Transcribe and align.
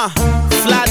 Uh, 0.00 0.08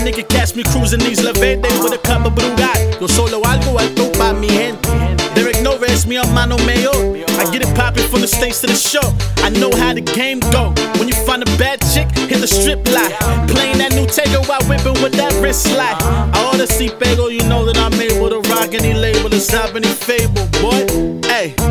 nigga 0.04 0.28
catch 0.28 0.54
me 0.54 0.64
cruising 0.64 1.00
these 1.00 1.24
La 1.24 1.32
Verde 1.32 1.70
with 1.82 1.94
a 1.94 2.30
blue 2.30 2.56
guy. 2.58 2.76
Yo 3.00 3.08
solo 3.08 3.40
algo 3.44 3.80
alto 3.80 4.12
pa' 4.20 4.34
mi 4.34 4.50
gente. 4.50 4.90
Derek 5.34 5.62
Nova 5.62 5.86
es 5.86 6.06
mi 6.06 6.18
hermano 6.18 6.58
mayor. 6.66 7.16
I 7.40 7.50
get 7.50 7.62
it 7.62 7.74
poppin' 7.74 8.04
from 8.10 8.20
the 8.20 8.28
states 8.28 8.60
to 8.60 8.68
the 8.68 8.76
show. 8.76 9.08
I 9.46 9.50
know 9.50 9.72
how 9.78 9.94
the 9.94 10.02
game 10.02 10.42
go. 10.52 10.74
When 11.00 11.08
you 11.08 11.16
find 11.26 11.42
a 11.42 11.46
bad 11.58 11.80
chick, 11.94 12.12
hit 12.28 12.42
the 12.42 12.48
strip 12.48 12.86
light. 12.92 13.16
Playing 13.48 13.78
that 13.78 13.94
new 13.96 14.08
Tego 14.08 14.44
while 14.46 14.64
whipping 14.68 15.02
with 15.02 15.14
that 15.14 15.32
wrist 15.42 15.64
slide. 15.64 15.96
I 16.36 16.52
oughta 16.52 16.68
see 16.68 16.90
Pego, 16.90 17.32
you 17.32 17.48
know 17.48 17.64
that 17.64 17.78
I'm 17.78 17.94
able 17.94 18.30
to 18.30 18.42
rock 18.50 18.74
any 18.74 18.94
label 18.94 19.32
and 19.32 19.42
stop 19.42 19.74
any 19.74 19.88
fable, 19.88 20.48
boy. 20.60 20.84
Hey. 21.24 21.56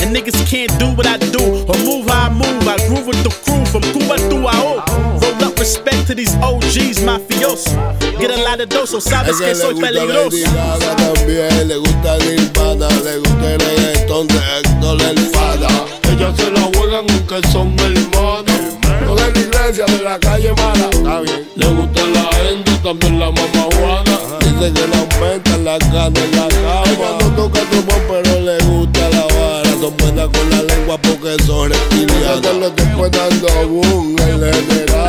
And 0.00 0.14
niggas 0.14 0.38
can't 0.48 0.70
do 0.78 0.94
what 0.94 1.06
I 1.06 1.18
do 1.18 1.66
or 1.66 1.76
move 1.84 2.06
how 2.06 2.30
I 2.30 2.32
move. 2.32 2.68
I 2.68 2.78
groove 2.86 3.06
with 3.08 3.20
the 3.24 3.30
crew 3.42 3.64
from 3.66 3.82
Cuba 3.82 4.16
to 4.30 4.46
AO. 4.46 5.17
Roll 5.38 5.48
up 5.50 5.58
respect 5.58 6.06
to 6.08 6.14
these 6.14 6.34
OGs, 6.36 7.00
mafiosos. 7.04 7.68
Get 8.18 8.30
a 8.30 8.42
lot 8.42 8.60
of 8.60 8.68
dos, 8.68 8.90
so 8.90 9.00
sabes 9.00 9.40
que 9.40 9.54
soy 9.54 9.74
peligroso. 9.74 10.36
también, 10.96 11.68
le 11.68 11.76
gusta 11.76 12.18
Nirvana, 12.18 12.88
le 13.04 13.18
gusta 13.18 13.54
el 13.54 13.60
reggaetón 13.60 14.26
de 14.26 14.36
Héctor 14.36 15.02
el 15.02 15.18
Fada. 15.30 15.68
Ellos 16.10 16.34
se 16.36 16.50
la 16.50 16.62
juegan 16.74 17.06
aunque 17.08 17.48
son 17.48 17.76
hermanos. 17.78 18.78
No 19.06 19.14
de 19.14 19.30
la 19.32 19.38
iglesia, 19.38 19.84
de 19.86 20.02
la 20.02 20.18
calle 20.18 20.52
mala. 20.54 20.88
Está 20.90 21.20
bien. 21.20 21.48
Le 21.54 21.66
gusta 21.66 22.00
la 22.06 22.36
gente, 22.36 22.72
también 22.82 23.18
la 23.20 23.30
mamá 23.30 23.68
Juana. 23.78 24.18
Dice 24.40 24.72
que 24.72 24.86
le 24.88 24.96
aumentan 24.96 25.64
las 25.64 25.78
ganas 25.92 26.24
en 26.24 26.30
la 26.32 26.48
cama. 26.48 26.96
Cuando 26.96 27.26
toca 27.36 27.60
tu 27.70 27.84
pero 28.08 28.40
le 28.40 28.58
gusta 28.64 29.08
la 29.10 29.24
vara. 29.26 29.70
Son 29.80 29.96
buenas 29.98 30.28
con 30.28 30.50
la 30.50 30.62
lengua 30.62 30.98
porque 30.98 31.36
son 31.44 31.70
reptilianas. 31.70 32.42
Yo 32.42 32.52
lo 32.54 32.70
después 32.70 33.10
dando 33.12 33.68
boom, 33.68 34.16
el 34.18 34.54
general. 34.54 35.07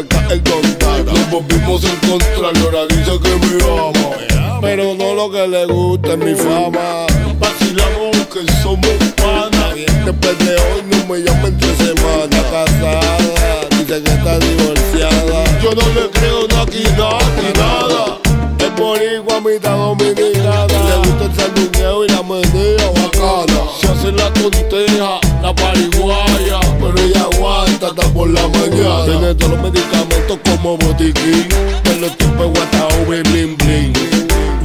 Cae 0.00 0.32
el 0.32 0.42
contar. 0.42 1.04
Nos 1.04 1.30
volvimos 1.30 1.84
a 1.84 1.88
encontrar 1.88 2.56
y 2.56 2.64
ahora 2.64 2.86
dice 2.86 3.12
que 3.22 3.28
me 3.28 3.62
ama. 3.62 4.60
Pero 4.62 4.94
no 4.94 5.14
lo 5.14 5.30
que 5.30 5.46
le 5.46 5.66
gusta 5.66 6.12
es 6.12 6.18
mi 6.18 6.34
fama. 6.34 7.06
Vacilamos 7.38 8.16
que 8.32 8.50
somos 8.62 8.96
panas. 9.16 9.74
Después 10.04 10.38
de 10.38 10.54
hoy 10.54 10.82
no 10.90 11.06
me 11.12 11.20
llama 11.20 11.48
entre 11.48 11.76
semanas. 11.76 12.44
Casada, 12.50 13.68
dice 13.70 14.02
que 14.02 14.10
está 14.10 14.38
divorciada. 14.38 15.60
Yo 15.62 15.70
no 15.74 15.86
le 15.94 16.10
creo 16.10 16.48
ni 16.48 16.56
aquí 16.56 16.84
nada, 16.96 17.18
nada. 17.58 18.18
Es 18.58 18.74
boricua, 18.74 19.40
mitad 19.40 19.76
dominicana. 19.76 20.66
Le 20.66 20.96
gusta 20.96 21.24
el 21.24 21.34
sandungueo 21.34 22.04
y 22.06 22.11
la 28.32 28.48
mañana. 28.48 29.04
Tiene 29.04 29.34
todos 29.34 29.52
los 29.52 29.62
medicamentos 29.62 30.38
como 30.44 30.76
botiquín. 30.78 31.48
De 31.84 31.96
los 32.00 32.16
tipos 32.16 32.46
guatao, 32.46 33.04
bling 33.06 33.56
bling. 33.56 33.92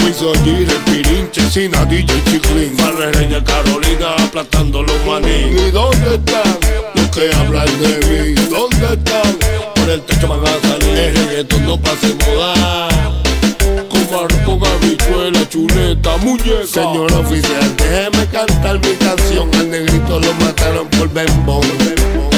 Wiso 0.03 0.33
G, 0.33 0.65
Pirinche, 0.85 1.41
Sina, 1.49 1.85
DJ 1.85 2.23
Chiclin. 2.25 2.75
Barrereña 2.77 3.43
Carolina, 3.43 4.15
aplastando 4.19 4.83
los 4.83 5.05
maní. 5.05 5.67
¿Y 5.67 5.71
dónde 5.71 6.15
están 6.15 6.57
los 6.95 7.07
que 7.09 7.29
hablan 7.35 7.67
de 7.81 7.93
mí? 8.07 8.47
¿Dónde 8.49 8.85
están? 8.93 9.37
Por 9.75 9.89
el 9.89 10.01
techo 10.01 10.27
van 10.27 10.41
a 10.45 10.67
salir. 10.67 10.97
El 10.97 11.15
reggaetón 11.15 11.65
no 11.65 11.77
pase 11.79 12.15
moda. 12.25 12.87
Con 13.89 14.01
arroz 14.15 14.41
con 14.45 14.65
habichuela, 14.65 15.49
chuleta, 15.49 16.17
muñeca. 16.17 16.65
Señor 16.65 17.11
oficial, 17.13 17.75
déjeme 17.77 18.25
cantar 18.27 18.79
mi 18.79 18.93
canción. 18.95 19.49
Al 19.55 19.69
negrito 19.69 20.19
lo 20.19 20.33
mataron 20.35 20.87
por 20.87 21.09
bembón. 21.09 21.86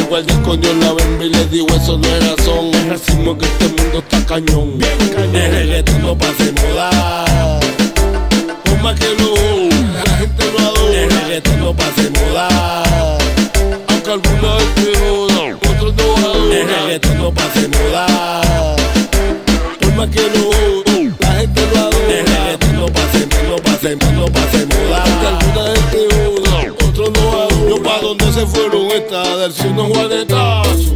El 0.09 0.15
guardia 0.15 0.33
escondió 0.33 0.73
la 0.73 0.93
bemba 0.93 1.23
y 1.23 1.29
le 1.29 1.45
dijo 1.45 1.67
eso 1.67 1.95
no 1.99 2.07
es 2.07 2.31
razón. 2.31 2.73
Es 2.73 2.87
racismo 2.89 3.37
que 3.37 3.45
este 3.45 3.67
mundo 3.67 3.99
está 3.99 4.25
cañón. 4.25 4.75
Bien 4.79 4.97
cañón. 5.13 5.35
El 5.35 5.51
reggaetón 5.51 6.01
no 6.01 6.17
pase 6.17 6.51
moda. 6.51 7.59
Por 8.65 8.79
más 8.79 8.99
que 8.99 9.05
lo 9.05 9.35
la 10.03 10.17
gente 10.17 10.51
lo 10.51 10.59
adora. 10.67 10.99
El 10.99 11.11
reggaetón 11.11 11.59
no 11.59 11.75
pase 11.75 12.09
moda. 12.09 12.47
Aunque 13.87 14.11
algunos 14.11 14.63
te 14.73 14.95
jodan, 14.97 15.59
otros 15.69 15.93
no 15.93 16.17
adoran. 16.17 16.51
El 16.53 16.67
reggaetón 16.67 17.17
no 17.19 17.31
pase 17.31 17.67
moda. 17.67 18.75
Por 19.79 19.93
más 19.93 20.09
que 20.09 20.21
lo 20.21 20.49
la 21.19 21.31
gente 21.33 21.61
lo 21.71 21.79
adora. 21.81 22.13
El 22.17 22.25
reggaetón 22.25 22.75
no 22.77 22.85
pase, 22.87 23.27
no 23.47 23.55
pase, 23.57 23.95
no 24.15 24.25
pase 24.25 24.65
moda. 24.65 24.79
Aunque 24.79 24.79
alguna 24.79 24.88
fueron 29.09 29.25
esta 29.25 29.37
del 29.37 29.53
signo 29.53 29.85
juanetazo. 29.85 30.95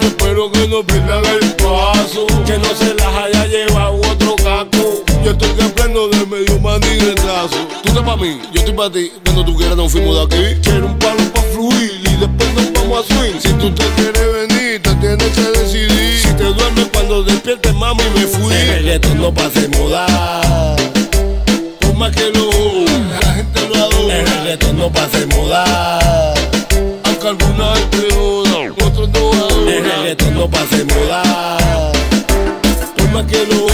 Yo 0.00 0.08
espero 0.08 0.50
que 0.52 0.68
no 0.68 0.82
pierdan 0.84 1.24
el 1.24 1.54
paso. 1.54 2.26
Que 2.46 2.58
no 2.58 2.74
se 2.74 2.94
las 2.94 3.14
haya 3.14 3.46
llevado 3.46 3.96
otro 3.96 4.36
caco. 4.36 5.04
Yo 5.24 5.32
estoy 5.32 5.50
aprendo 5.64 6.08
de 6.08 6.26
medio 6.26 6.58
man 6.60 6.80
y 6.82 6.98
retraso. 6.98 7.56
Tú 7.82 7.88
estás 7.88 8.04
pa' 8.04 8.16
mí, 8.16 8.40
yo 8.52 8.60
estoy 8.60 8.74
pa' 8.74 8.90
ti. 8.90 9.12
Cuando 9.24 9.44
tú 9.44 9.56
quieras 9.56 9.76
nos 9.76 9.92
fuimos 9.92 10.16
de 10.16 10.36
aquí. 10.36 10.60
Quiero 10.62 10.86
un 10.86 10.98
palo 10.98 11.22
pa' 11.34 11.42
fluir 11.52 12.00
y 12.02 12.16
después 12.16 12.54
nos 12.54 12.72
vamos 12.72 13.04
a 13.04 13.14
swing. 13.14 13.40
Si 13.40 13.52
tú 13.54 13.70
te 13.70 13.84
quieres 13.96 14.32
venir, 14.32 14.82
te 14.82 14.94
tienes 14.94 15.28
que 15.28 15.58
decidir. 15.58 16.18
Si 16.18 16.32
te 16.34 16.44
duermes 16.44 16.86
cuando 16.92 17.22
despiertes, 17.22 17.74
mami, 17.74 18.04
me 18.14 18.26
fui. 18.26 18.54
El 18.54 18.84
reggaetón 18.84 19.20
no 19.20 19.32
pase 19.34 19.68
moda. 19.68 20.76
Por 21.80 21.94
más 21.96 22.14
que 22.14 22.30
lo 22.30 22.50
la 23.20 23.34
gente 23.34 23.68
lo 23.68 23.74
adora. 23.74 24.18
El 24.18 24.26
reggaetón 24.26 24.78
no 24.78 24.90
pase 24.90 25.26
moda. 25.26 26.39
Aunque 27.22 27.44
alguna 27.44 27.74
gente 27.76 28.14
joda, 28.14 28.72
otros 28.86 29.08
no 29.10 29.32
adoran. 29.32 29.68
El 29.68 29.84
reggaetón 29.84 30.34
no 30.34 30.48
pase 30.48 30.84
moda. 30.86 31.58
Por 32.96 33.10
más 33.10 33.26
que 33.26 33.44
lo 33.44 33.66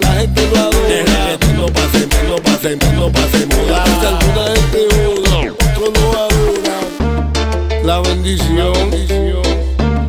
la 0.00 0.12
gente 0.20 0.48
lo 0.50 0.56
adora. 0.58 0.88
El 0.88 1.06
reggaetón 1.06 1.56
no 1.56 1.66
pase, 1.68 2.06
no 2.28 2.36
pase, 2.36 2.76
no 2.94 3.10
pase 3.10 3.46
moda. 3.46 3.84
Aunque 3.84 4.06
alguna 4.06 4.44
gente 4.54 4.80
joda, 4.90 5.36
otros 5.64 5.90
no 5.94 6.06
adoran. 6.24 7.86
La 7.86 8.00
bendición. 8.00 8.74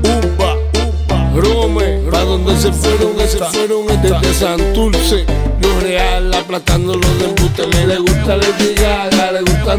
Upa, 0.04 0.58
upa, 0.84 1.32
Rome, 1.34 2.00
pa' 2.12 2.24
donde 2.26 2.60
se 2.60 2.74
fueron, 2.74 3.16
que 3.16 3.28
se 3.28 3.38
fueron 3.38 3.88
desde 3.88 4.34
Santurce. 4.34 5.26
Lo 5.62 5.80
real, 5.80 6.34
aplastando 6.34 6.96
los 6.96 7.20
de 7.20 7.26
embuste. 7.26 7.68
Me 7.68 7.88
le 7.88 8.00
gusta 8.00 8.36
Lady 8.36 8.76
Gaga, 8.76 9.32
le 9.32 9.40
gusta 9.40 9.78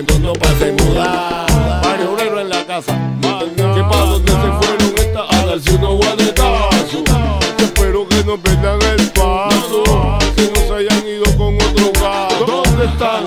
Raymond 0.00 0.24
no 0.24 0.32
pasa 0.32 0.66
y 0.66 2.06
Obrero 2.06 2.40
en 2.40 2.48
la 2.48 2.64
casa. 2.64 2.98
Que 3.20 3.82
pa' 3.82 4.04
donde 4.06 4.32
se 4.32 4.38
fueron 4.38 4.94
está 4.96 5.24
a 5.28 5.46
darse 5.46 5.74
unos 5.74 5.96
guanetazos. 5.96 7.02
Espero 7.58 8.08
que 8.08 8.24
no 8.24 8.38
perdan 8.38 8.80
el 8.80 9.10
paso. 9.10 9.82
Que 10.36 10.50
no 10.54 10.60
se 10.66 10.74
hayan 10.74 11.06
ido 11.06 11.24
con 11.36 11.54
otro 11.56 11.92
gato. 12.00 12.46
¿Dónde 12.46 12.84
están? 12.86 13.24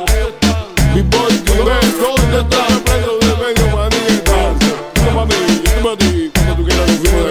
Mi 0.96 1.02
¿dónde 1.04 2.40
están? 2.40 2.80
Pedro 2.86 3.20
de 3.20 3.36
medio 3.44 3.76
manita. 3.76 4.54
Toma 4.96 5.22
a 5.22 5.26
mí, 5.26 5.36
toma 5.76 5.92
a 5.92 5.98
ti, 5.98 6.32
como 6.34 6.56
tú 6.56 6.64
quieras. 6.66 7.23